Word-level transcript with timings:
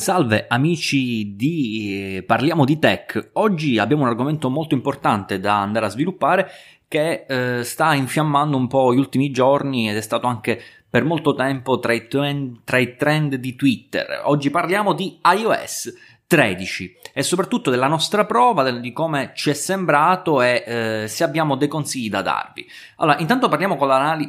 Salve 0.00 0.46
amici 0.48 1.36
di 1.36 2.16
eh, 2.16 2.22
Parliamo 2.22 2.64
di 2.64 2.78
Tech. 2.78 3.32
Oggi 3.34 3.76
abbiamo 3.76 4.04
un 4.04 4.08
argomento 4.08 4.48
molto 4.48 4.74
importante 4.74 5.38
da 5.38 5.60
andare 5.60 5.84
a 5.84 5.90
sviluppare 5.90 6.50
che 6.88 7.26
eh, 7.28 7.64
sta 7.64 7.92
infiammando 7.92 8.56
un 8.56 8.66
po' 8.66 8.94
gli 8.94 8.98
ultimi 8.98 9.30
giorni 9.30 9.90
ed 9.90 9.98
è 9.98 10.00
stato 10.00 10.26
anche 10.26 10.58
per 10.88 11.04
molto 11.04 11.34
tempo 11.34 11.78
tra 11.80 11.92
i, 11.92 12.08
trend, 12.08 12.60
tra 12.64 12.78
i 12.78 12.96
trend 12.96 13.34
di 13.34 13.54
Twitter. 13.54 14.22
Oggi 14.24 14.48
parliamo 14.48 14.94
di 14.94 15.18
iOS 15.22 15.92
13 16.30 16.98
e 17.12 17.24
soprattutto 17.24 17.70
della 17.70 17.88
nostra 17.88 18.24
prova, 18.24 18.70
di 18.70 18.92
come 18.92 19.32
ci 19.34 19.50
è 19.50 19.52
sembrato 19.52 20.40
e 20.42 20.62
eh, 20.64 21.08
se 21.08 21.24
abbiamo 21.24 21.56
dei 21.56 21.66
consigli 21.66 22.08
da 22.08 22.22
darvi. 22.22 22.64
Allora, 22.98 23.18
intanto 23.18 23.48
con 23.48 23.58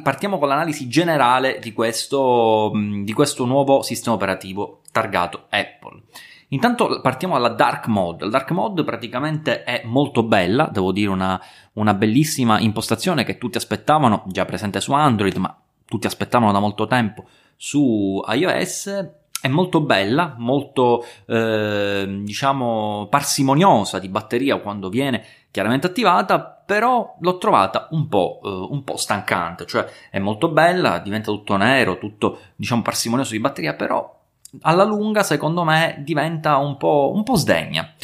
partiamo 0.02 0.38
con 0.40 0.48
l'analisi 0.48 0.88
generale 0.88 1.60
di 1.60 1.72
questo, 1.72 2.72
di 2.74 3.12
questo 3.12 3.44
nuovo 3.44 3.82
sistema 3.82 4.16
operativo 4.16 4.80
targato 4.90 5.46
Apple. 5.48 6.02
Intanto 6.48 7.00
partiamo 7.00 7.34
dalla 7.34 7.50
dark 7.50 7.86
mode. 7.86 8.24
La 8.24 8.30
dark 8.30 8.50
mode 8.50 8.82
praticamente 8.82 9.62
è 9.62 9.82
molto 9.84 10.24
bella, 10.24 10.68
devo 10.72 10.90
dire 10.90 11.08
una, 11.08 11.40
una 11.74 11.94
bellissima 11.94 12.58
impostazione 12.58 13.22
che 13.22 13.38
tutti 13.38 13.58
aspettavano, 13.58 14.24
già 14.26 14.44
presente 14.44 14.80
su 14.80 14.92
Android, 14.92 15.36
ma 15.36 15.56
tutti 15.84 16.08
aspettavano 16.08 16.50
da 16.50 16.58
molto 16.58 16.88
tempo 16.88 17.28
su 17.56 18.20
iOS 18.26 19.20
è 19.42 19.48
molto 19.48 19.80
bella, 19.80 20.36
molto 20.38 21.04
eh, 21.26 22.06
diciamo 22.20 23.08
parsimoniosa 23.10 23.98
di 23.98 24.08
batteria 24.08 24.58
quando 24.58 24.88
viene 24.88 25.24
chiaramente 25.50 25.88
attivata, 25.88 26.38
però 26.40 27.16
l'ho 27.18 27.38
trovata 27.38 27.88
un 27.90 28.06
po', 28.06 28.38
eh, 28.44 28.48
un 28.48 28.84
po' 28.84 28.96
stancante, 28.96 29.66
cioè 29.66 29.84
è 30.10 30.20
molto 30.20 30.48
bella, 30.48 31.00
diventa 31.00 31.32
tutto 31.32 31.56
nero, 31.56 31.98
tutto 31.98 32.38
diciamo 32.54 32.82
parsimonioso 32.82 33.32
di 33.32 33.40
batteria, 33.40 33.74
però 33.74 34.16
alla 34.60 34.84
lunga 34.84 35.24
secondo 35.24 35.64
me 35.64 35.96
diventa 36.04 36.58
un 36.58 36.76
po', 36.76 37.10
un 37.12 37.24
po' 37.24 37.34
sdegna. 37.34 37.94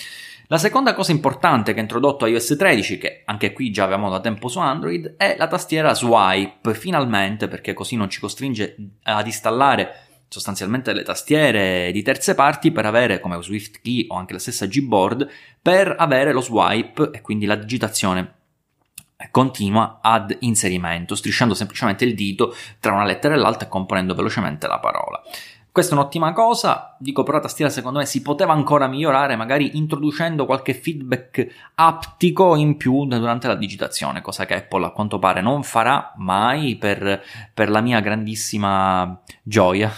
La 0.48 0.58
seconda 0.58 0.92
cosa 0.92 1.12
importante 1.12 1.72
che 1.72 1.78
ha 1.78 1.82
introdotto 1.82 2.26
iOS 2.26 2.56
13, 2.58 2.98
che 2.98 3.22
anche 3.26 3.52
qui 3.52 3.70
già 3.70 3.84
avevamo 3.84 4.10
da 4.10 4.18
tempo 4.18 4.48
su 4.48 4.58
Android, 4.58 5.14
è 5.16 5.36
la 5.38 5.46
tastiera 5.46 5.94
swipe, 5.94 6.74
finalmente, 6.74 7.46
perché 7.46 7.74
così 7.74 7.94
non 7.94 8.10
ci 8.10 8.18
costringe 8.18 8.74
ad 9.04 9.26
installare 9.26 10.07
sostanzialmente 10.28 10.92
le 10.92 11.02
tastiere 11.02 11.90
di 11.92 12.02
terze 12.02 12.34
parti 12.34 12.70
per 12.70 12.86
avere, 12.86 13.20
come 13.20 13.40
Swift 13.42 13.80
Key 13.80 14.06
o 14.08 14.16
anche 14.16 14.34
la 14.34 14.38
stessa 14.38 14.66
Gboard, 14.66 15.28
per 15.60 15.94
avere 15.98 16.32
lo 16.32 16.40
swipe 16.40 17.10
e 17.12 17.20
quindi 17.20 17.46
la 17.46 17.56
digitazione 17.56 18.34
continua 19.30 19.98
ad 20.00 20.36
inserimento, 20.40 21.14
strisciando 21.14 21.54
semplicemente 21.54 22.04
il 22.04 22.14
dito 22.14 22.54
tra 22.78 22.92
una 22.92 23.04
lettera 23.04 23.34
e 23.34 23.38
l'altra 23.38 23.66
e 23.66 23.70
componendo 23.70 24.14
velocemente 24.14 24.66
la 24.66 24.78
parola. 24.78 25.20
Questa 25.78 25.94
è 25.94 25.98
un'ottima 26.00 26.32
cosa, 26.32 26.96
dico 26.98 27.22
però 27.22 27.38
tastiera 27.38 27.70
secondo 27.70 28.00
me 28.00 28.04
si 28.04 28.20
poteva 28.20 28.52
ancora 28.52 28.88
migliorare, 28.88 29.36
magari 29.36 29.76
introducendo 29.76 30.44
qualche 30.44 30.74
feedback 30.74 31.70
aptico 31.76 32.56
in 32.56 32.76
più 32.76 33.06
durante 33.06 33.46
la 33.46 33.54
digitazione, 33.54 34.20
cosa 34.20 34.44
che 34.44 34.56
Apple 34.56 34.86
a 34.86 34.90
quanto 34.90 35.20
pare 35.20 35.40
non 35.40 35.62
farà 35.62 36.14
mai 36.16 36.74
per, 36.74 37.22
per 37.54 37.70
la 37.70 37.80
mia 37.80 38.00
grandissima 38.00 39.22
gioia. 39.44 39.94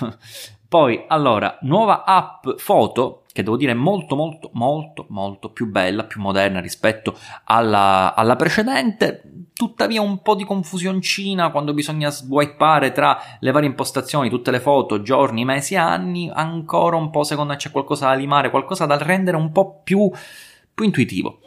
Poi, 0.68 1.02
allora, 1.08 1.56
nuova 1.62 2.04
app 2.04 2.46
foto, 2.58 3.24
che 3.32 3.42
devo 3.42 3.56
dire 3.56 3.72
molto 3.72 4.16
molto 4.16 4.50
molto 4.52 5.06
molto 5.08 5.50
più 5.50 5.70
bella, 5.70 6.04
più 6.04 6.20
moderna 6.20 6.60
rispetto 6.60 7.16
alla, 7.44 8.14
alla 8.14 8.36
precedente, 8.36 9.22
tuttavia 9.60 10.00
un 10.00 10.22
po' 10.22 10.34
di 10.34 10.46
confusioncina 10.46 11.50
quando 11.50 11.74
bisogna 11.74 12.08
swipeare 12.08 12.92
tra 12.92 13.18
le 13.40 13.50
varie 13.50 13.68
impostazioni, 13.68 14.30
tutte 14.30 14.50
le 14.50 14.58
foto, 14.58 15.02
giorni, 15.02 15.44
mesi, 15.44 15.76
anni, 15.76 16.30
ancora 16.32 16.96
un 16.96 17.10
po' 17.10 17.24
secondo 17.24 17.52
me 17.52 17.58
c'è 17.58 17.70
qualcosa 17.70 18.06
da 18.06 18.14
limare, 18.14 18.48
qualcosa 18.48 18.86
da 18.86 18.96
rendere 18.96 19.36
un 19.36 19.52
po' 19.52 19.82
più, 19.84 20.10
più 20.72 20.84
intuitivo. 20.86 21.40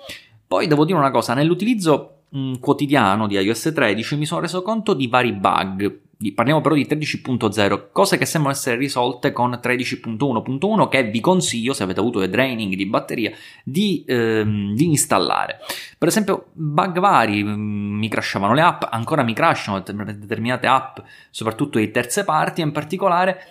Poi 0.45 0.67
devo 0.67 0.85
dire 0.85 0.99
una 0.99 1.09
cosa, 1.09 1.33
nell'utilizzo 1.33 2.25
mh, 2.29 2.59
quotidiano 2.59 3.25
di 3.25 3.35
iOS 3.35 3.71
13 3.73 4.15
mi 4.15 4.27
sono 4.27 4.41
reso 4.41 4.61
conto 4.61 4.93
di 4.93 5.07
vari 5.07 5.33
bug 5.33 6.01
Parliamo 6.31 6.61
però 6.61 6.75
di 6.75 6.87
13.0, 6.89 7.89
cose 7.91 8.17
che 8.17 8.25
sembrano 8.25 8.55
essere 8.55 8.77
risolte 8.77 9.31
con 9.31 9.59
13.1.1 9.61 10.87
che 10.87 11.03
vi 11.03 11.19
consiglio, 11.19 11.73
se 11.73 11.83
avete 11.83 11.99
avuto 11.99 12.19
dei 12.19 12.29
draining 12.29 12.75
di 12.75 12.85
batteria, 12.85 13.31
di, 13.63 14.03
ehm, 14.07 14.73
di 14.73 14.85
installare. 14.85 15.59
Per 15.97 16.07
esempio, 16.07 16.47
bug 16.53 16.99
vari, 16.99 17.43
mm, 17.43 17.97
mi 17.97 18.07
crashavano 18.07 18.53
le 18.53 18.61
app, 18.61 18.83
ancora 18.89 19.23
mi 19.23 19.33
crashano 19.33 19.79
determinate 19.81 20.67
app, 20.67 20.99
soprattutto 21.29 21.79
di 21.79 21.91
terze 21.91 22.23
parti, 22.23 22.61
in 22.61 22.71
particolare 22.71 23.47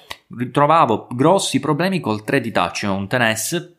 trovavo 0.50 1.08
grossi 1.10 1.60
problemi 1.60 2.00
col 2.00 2.22
3D 2.24 2.50
Touch, 2.50 2.86
un 2.88 3.06
TNS, 3.06 3.72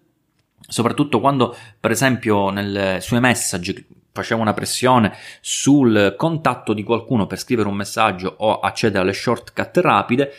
soprattutto 0.67 1.19
quando, 1.19 1.55
per 1.79 1.91
esempio, 1.91 2.49
nel, 2.49 3.01
sui 3.01 3.19
message 3.19 3.85
facevo 4.13 4.39
una 4.39 4.53
pressione 4.53 5.13
sul 5.41 6.13
contatto 6.15 6.73
di 6.73 6.83
qualcuno 6.83 7.27
per 7.27 7.39
scrivere 7.39 7.67
un 7.67 7.75
messaggio 7.75 8.33
o 8.37 8.59
accedere 8.59 9.03
alle 9.03 9.13
shortcut 9.13 9.77
rapide, 9.77 10.33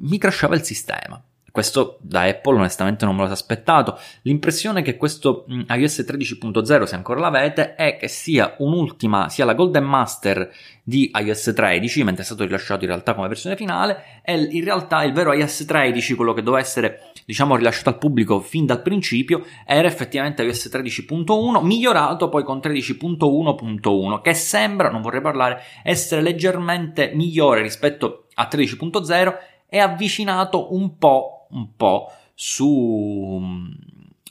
mi 0.00 0.18
crashava 0.18 0.54
il 0.54 0.62
sistema. 0.62 1.22
Questo 1.52 1.98
da 2.00 2.22
Apple 2.22 2.56
onestamente 2.56 3.04
non 3.04 3.14
me 3.14 3.26
lo 3.26 3.30
aspettato. 3.30 3.98
L'impressione 4.22 4.80
che 4.80 4.96
questo 4.96 5.44
mm, 5.52 5.64
iOS 5.68 5.98
13.0, 6.08 6.84
se 6.84 6.94
ancora 6.94 7.20
l'avete, 7.20 7.74
è 7.74 7.98
che 7.98 8.08
sia 8.08 8.54
un'ultima, 8.56 9.28
sia 9.28 9.44
la 9.44 9.52
Golden 9.52 9.84
Master 9.84 10.50
di 10.82 11.10
iOS 11.14 11.52
13, 11.54 12.04
mentre 12.04 12.22
è 12.22 12.24
stato 12.24 12.44
rilasciato 12.44 12.84
in 12.84 12.88
realtà 12.88 13.12
come 13.12 13.28
versione 13.28 13.54
finale, 13.56 14.20
è 14.22 14.32
in 14.32 14.64
realtà 14.64 15.04
il 15.04 15.12
vero 15.12 15.34
iOS 15.34 15.66
13, 15.66 16.14
quello 16.14 16.32
che 16.32 16.42
doveva 16.42 16.62
essere, 16.62 17.12
diciamo, 17.26 17.54
rilasciato 17.54 17.90
al 17.90 17.98
pubblico 17.98 18.40
fin 18.40 18.64
dal 18.64 18.80
principio, 18.80 19.44
era 19.66 19.86
effettivamente 19.86 20.42
iOS 20.42 20.70
13.1, 20.72 21.62
migliorato 21.62 22.30
poi 22.30 22.44
con 22.44 22.60
13.1.1, 22.64 24.22
che 24.22 24.32
sembra, 24.32 24.90
non 24.90 25.02
vorrei 25.02 25.20
parlare, 25.20 25.62
essere 25.82 26.22
leggermente 26.22 27.12
migliore 27.12 27.60
rispetto 27.60 28.28
a 28.36 28.48
13.0 28.50 29.34
e 29.68 29.78
avvicinato 29.78 30.74
un 30.74 30.96
po' 30.96 31.41
un 31.52 31.76
po' 31.76 32.12
su 32.34 33.40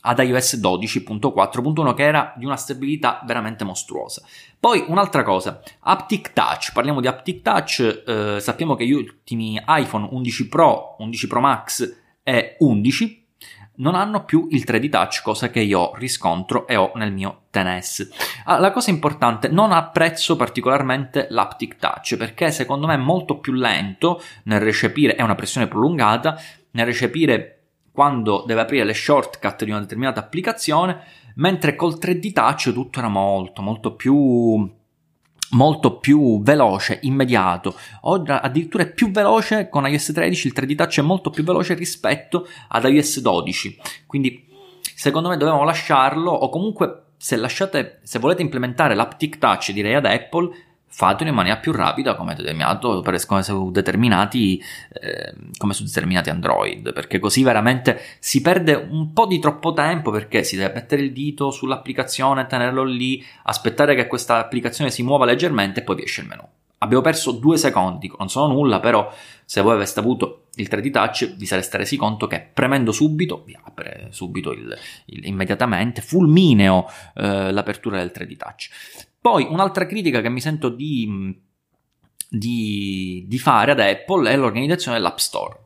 ad 0.02 0.20
iOS 0.20 0.60
12.4.1 0.60 1.94
che 1.94 2.04
era 2.04 2.34
di 2.36 2.46
una 2.46 2.58
stabilità 2.58 3.22
veramente 3.26 3.64
mostruosa. 3.64 4.24
Poi 4.60 4.84
un'altra 4.88 5.24
cosa, 5.24 5.62
Aptic 5.80 6.34
Touch, 6.34 6.72
parliamo 6.74 7.02
di 7.02 7.08
Aptic 7.08 7.42
Touch, 7.42 8.04
eh, 8.08 8.40
sappiamo 8.40 8.76
che 8.76 8.86
gli 8.86 8.94
ultimi 8.94 9.62
iPhone 9.68 10.08
11 10.12 10.48
Pro, 10.48 10.96
11 11.00 11.28
Pro 11.28 11.40
Max 11.40 11.98
e 12.24 12.56
11 12.60 13.21
non 13.76 13.96
hanno 13.96 14.26
più 14.26 14.48
il 14.52 14.64
3D 14.66 14.90
Touch, 14.90 15.22
cosa 15.24 15.50
che 15.50 15.62
io 15.62 15.94
riscontro 15.96 16.68
e 16.68 16.76
ho 16.76 16.92
nel 16.96 17.12
mio 17.12 17.44
XS. 17.52 18.10
Ah, 18.46 18.60
la 18.60 18.72
cosa 18.72 18.90
importante, 18.90 19.48
non 19.48 19.72
apprezzo 19.72 20.36
particolarmente 20.36 21.28
l'Aptic 21.30 21.78
Touch 21.78 22.18
perché 22.18 22.52
secondo 22.52 22.88
me 22.88 22.96
è 22.96 22.98
molto 22.98 23.40
più 23.40 23.54
lento 23.54 24.22
nel 24.44 24.60
recepire, 24.60 25.16
è 25.16 25.22
una 25.22 25.36
pressione 25.36 25.68
prolungata, 25.68 26.40
nel 26.72 26.86
recepire 26.86 27.58
quando 27.92 28.44
deve 28.46 28.62
aprire 28.62 28.86
le 28.86 28.94
shortcut 28.94 29.64
di 29.64 29.72
una 29.72 29.82
determinata 29.82 30.20
applicazione, 30.20 31.04
mentre 31.36 31.76
col 31.76 31.98
3D 32.00 32.32
Touch 32.32 32.72
tutto 32.74 33.00
era 33.00 33.10
molto, 33.10 33.62
molto 33.62 33.96
più 33.96 34.80
molto 35.52 35.98
più 35.98 36.42
veloce, 36.42 37.00
immediato. 37.04 37.76
Oggi 38.02 38.32
addirittura 38.32 38.84
è 38.84 38.92
più 38.92 39.12
veloce 39.12 39.70
con 39.70 39.88
iOS 39.88 40.12
13, 40.14 40.48
il 40.48 40.54
3D 40.56 40.76
Touch 40.76 41.00
è 41.00 41.04
molto 41.04 41.30
più 41.30 41.44
veloce 41.44 41.74
rispetto 41.74 42.48
ad 42.70 42.86
iOS 42.86 43.20
12. 43.22 43.80
Quindi 44.06 44.48
secondo 44.96 45.30
me 45.30 45.38
dobbiamo 45.38 45.64
lasciarlo 45.64 46.32
o 46.32 46.50
comunque 46.50 47.06
se 47.18 47.36
lasciate 47.36 48.00
se 48.04 48.18
volete 48.18 48.42
implementare 48.42 48.96
l'Aptic 48.96 49.38
Touch 49.38 49.72
direi 49.72 49.94
ad 49.94 50.06
Apple 50.06 50.71
fatelo 50.94 51.30
in 51.30 51.36
maniera 51.36 51.58
più 51.58 51.72
rapida 51.72 52.16
come 52.16 52.36
determinato 52.36 53.02
come 53.26 53.44
su 53.44 53.72
determinati 53.72 54.62
eh, 54.92 55.34
come 55.58 55.74
su 55.74 55.84
determinati 55.84 56.30
Android 56.30 56.92
perché 56.92 57.18
così 57.18 57.44
veramente 57.44 58.00
si 58.20 58.42
perde 58.42 58.74
un 58.74 59.14
po' 59.14 59.26
di 59.26 59.40
troppo 59.40 59.72
tempo 59.72 60.12
perché 60.12 60.44
si 60.44 60.58
deve 60.58 60.74
mettere 60.74 61.02
il 61.02 61.14
dito 61.14 61.50
sull'applicazione 61.50 62.46
tenerlo 62.46 62.84
lì 62.84 63.26
aspettare 63.44 63.96
che 63.96 64.08
questa 64.08 64.38
applicazione 64.38 64.92
si 64.92 65.02
muova 65.02 65.24
leggermente 65.24 65.80
e 65.80 65.84
poi 65.84 65.96
vi 65.96 66.04
esce 66.04 66.22
il 66.22 66.28
menu. 66.28 66.44
Abbiamo 66.80 67.04
perso 67.04 67.32
due 67.32 67.58
secondi 67.58 68.12
non 68.18 68.28
sono 68.28 68.52
nulla 68.52 68.82
però 68.82 69.10
se 69.46 69.62
voi 69.62 69.74
aveste 69.74 70.02
avuto 70.02 70.48
il 70.56 70.68
3D 70.70 70.92
touch 70.92 71.36
vi 71.36 71.46
sareste 71.46 71.78
resi 71.78 71.96
conto 71.96 72.28
che 72.28 72.50
premendo 72.54 72.92
subito 72.92 73.44
vi 73.46 73.58
apre 73.64 74.08
subito 74.10 74.52
il, 74.52 74.78
il, 75.06 75.26
immediatamente 75.26 76.02
fulmineo 76.02 76.90
eh, 77.16 77.52
l'apertura 77.52 78.00
del 78.00 78.12
3D 78.14 78.36
touch 78.36 78.70
poi 79.22 79.46
un'altra 79.48 79.86
critica 79.86 80.20
che 80.20 80.30
mi 80.30 80.42
sento 80.42 80.70
di, 80.70 81.40
di, 82.28 83.24
di 83.28 83.38
fare 83.38 83.72
ad 83.72 83.80
Apple 83.80 84.32
è 84.32 84.36
l'organizzazione 84.36 84.98
dell'App 84.98 85.18
Store. 85.18 85.60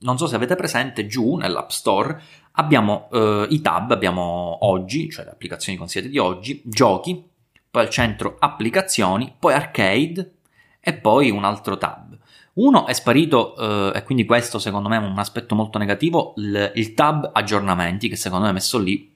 Non 0.00 0.16
so 0.16 0.26
se 0.26 0.34
avete 0.34 0.56
presente, 0.56 1.06
giù 1.06 1.36
nell'App 1.36 1.68
Store 1.68 2.20
abbiamo 2.52 3.08
eh, 3.12 3.46
i 3.50 3.60
tab, 3.60 3.90
abbiamo 3.90 4.58
oggi, 4.62 5.10
cioè 5.10 5.26
le 5.26 5.30
applicazioni 5.32 5.76
consigliate 5.76 6.10
di 6.10 6.18
oggi, 6.18 6.62
giochi, 6.64 7.22
poi 7.70 7.82
al 7.82 7.90
centro 7.90 8.36
applicazioni, 8.38 9.34
poi 9.38 9.52
arcade 9.52 10.36
e 10.80 10.94
poi 10.94 11.30
un 11.30 11.44
altro 11.44 11.76
tab. 11.76 12.18
Uno 12.54 12.86
è 12.86 12.94
sparito, 12.94 13.54
eh, 13.56 13.98
e 13.98 14.02
quindi 14.04 14.24
questo 14.24 14.58
secondo 14.58 14.88
me 14.88 14.96
è 14.96 15.00
un 15.00 15.18
aspetto 15.18 15.54
molto 15.54 15.76
negativo, 15.76 16.32
il, 16.38 16.72
il 16.74 16.94
tab 16.94 17.30
aggiornamenti, 17.32 18.08
che 18.08 18.16
secondo 18.16 18.46
me 18.46 18.52
messo 18.52 18.78
lì 18.78 19.11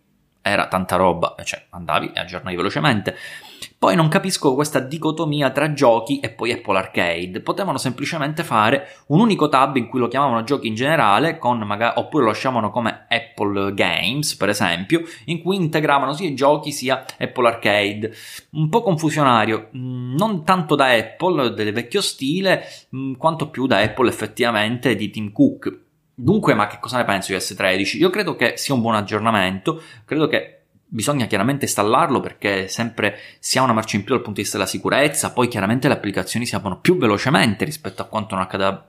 era 0.47 0.69
tanta 0.69 0.97
roba, 0.97 1.35
cioè 1.45 1.67
andavi 1.71 2.13
e 2.15 2.21
aggiornavi 2.21 2.57
velocemente. 2.57 3.17
Poi 3.79 3.95
non 3.95 4.09
capisco 4.09 4.55
questa 4.55 4.79
dicotomia 4.79 5.51
tra 5.51 5.73
giochi 5.73 6.21
e 6.21 6.31
poi 6.31 6.53
Apple 6.53 6.79
Arcade. 6.79 7.41
Potevano 7.41 7.79
semplicemente 7.79 8.43
fare 8.43 9.03
un 9.09 9.21
unico 9.21 9.49
tab 9.49 9.77
in 9.77 9.89
cui 9.89 9.99
lo 9.99 10.09
chiamavano 10.09 10.45
giochi 10.45 10.69
in 10.69 10.75
generale, 10.75 11.39
magari, 11.43 11.99
oppure 11.99 12.25
lo 12.25 12.31
lasciavano 12.31 12.71
come 12.71 13.07
Apple 13.09 13.75
Games, 13.75 14.35
per 14.37 14.49
esempio, 14.49 15.03
in 15.27 15.43
cui 15.43 15.57
integravano 15.57 16.15
sia 16.15 16.29
i 16.29 16.35
giochi 16.35 16.73
sia 16.73 17.05
Apple 17.19 17.49
Arcade. 17.49 18.15
Un 18.53 18.69
po' 18.69 18.83
confusionario, 18.83 19.69
mm, 19.77 20.15
non 20.17 20.45
tanto 20.45 20.75
da 20.75 20.93
Apple 20.93 21.53
del 21.53 21.73
vecchio 21.73 22.01
stile, 22.01 22.65
mm, 22.95 23.15
quanto 23.15 23.51
più 23.51 23.67
da 23.67 23.81
Apple 23.81 24.09
effettivamente 24.09 24.97
di 24.97 25.11
Tim 25.11 25.33
Cook. 25.33 25.85
Dunque, 26.19 26.55
ma 26.55 26.67
che 26.67 26.79
cosa 26.81 26.97
ne 26.97 27.05
penso 27.05 27.33
di 27.33 27.39
S13? 27.39 27.99
Io 27.99 28.11
credo 28.11 28.35
che 28.37 28.57
sia 28.57 28.75
un 28.75 28.81
buon 28.81 28.95
aggiornamento, 28.95 29.83
credo 30.05 30.27
che 30.27 30.57
Bisogna 30.89 31.27
chiaramente 31.27 31.65
installarlo 31.65 32.21
perché 32.21 32.69
sempre 32.69 33.19
si 33.41 33.59
ha 33.59 33.63
una 33.63 33.73
marcia 33.73 33.97
in 33.97 34.05
più 34.05 34.15
dal 34.15 34.23
punto 34.23 34.37
di 34.37 34.43
vista 34.43 34.57
della 34.57 34.69
sicurezza, 34.69 35.33
poi 35.33 35.49
chiaramente 35.49 35.89
le 35.89 35.95
applicazioni 35.95 36.47
si 36.47 36.55
aprono 36.55 36.79
più 36.79 36.97
velocemente 36.97 37.65
rispetto 37.65 38.03
a 38.03 38.05
quanto 38.05 38.37
non 38.37 38.45
accadeva 38.45 38.89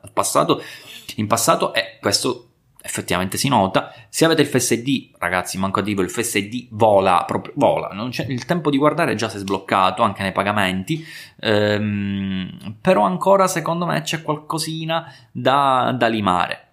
in 1.16 1.26
passato, 1.26 1.74
e 1.74 1.98
questo 2.00 2.50
effettivamente 2.84 3.38
si 3.38 3.48
nota. 3.48 3.92
Se 4.10 4.26
avete 4.26 4.44
il 4.44 4.48
FSD, 4.48 5.16
ragazzi, 5.18 5.58
manco 5.58 5.80
a 5.80 5.82
dire, 5.82 6.04
il 6.04 6.12
FSD 6.12 6.68
vola, 6.70 7.24
proprio 7.26 7.54
vola, 7.56 7.90
il 8.28 8.46
tempo 8.46 8.70
di 8.70 8.78
guardare 8.78 9.16
già 9.16 9.28
si 9.28 9.38
è 9.38 9.40
sbloccato 9.40 10.04
anche 10.04 10.22
nei 10.22 10.32
pagamenti, 10.32 11.04
ehm, 11.40 12.76
però 12.80 13.06
ancora 13.06 13.48
secondo 13.48 13.88
me 13.88 14.02
c'è 14.02 14.22
qualcosina 14.22 15.12
da, 15.32 15.96
da 15.98 16.08
limare. 16.08 16.67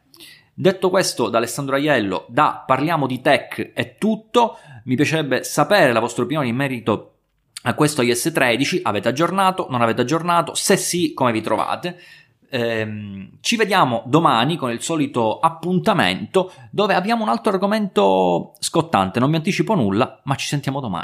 Detto 0.56 0.88
questo, 0.88 1.30
da 1.30 1.38
Alessandro 1.38 1.74
Aiello, 1.74 2.26
da 2.28 2.62
Parliamo 2.64 3.08
di 3.08 3.20
Tech 3.20 3.72
è 3.72 3.96
tutto. 3.98 4.58
Mi 4.84 4.94
piacerebbe 4.94 5.42
sapere 5.42 5.92
la 5.92 5.98
vostra 5.98 6.22
opinione 6.22 6.46
in 6.46 6.54
merito 6.54 7.14
a 7.62 7.74
questo 7.74 8.02
iOS 8.02 8.30
13. 8.32 8.80
Avete 8.84 9.08
aggiornato? 9.08 9.66
Non 9.68 9.82
avete 9.82 10.02
aggiornato? 10.02 10.54
Se 10.54 10.76
sì, 10.76 11.12
come 11.12 11.32
vi 11.32 11.40
trovate? 11.40 12.00
Ehm, 12.50 13.38
ci 13.40 13.56
vediamo 13.56 14.04
domani 14.06 14.56
con 14.56 14.70
il 14.70 14.80
solito 14.80 15.40
appuntamento 15.40 16.52
dove 16.70 16.94
abbiamo 16.94 17.24
un 17.24 17.30
altro 17.30 17.50
argomento 17.50 18.54
scottante. 18.60 19.18
Non 19.18 19.30
vi 19.30 19.36
anticipo 19.36 19.74
nulla, 19.74 20.20
ma 20.22 20.36
ci 20.36 20.46
sentiamo 20.46 20.78
domani. 20.78 21.02